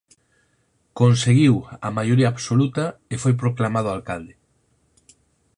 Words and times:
Conseguiu 0.99 1.55
a 1.87 1.89
maioría 1.97 2.29
absoluta 2.33 2.85
e 3.13 3.15
foi 3.23 3.33
proclamado 3.41 3.89
alcalde. 3.91 4.33